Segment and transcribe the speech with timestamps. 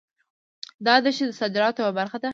[0.85, 2.29] دا دښتې د صادراتو یوه برخه ده.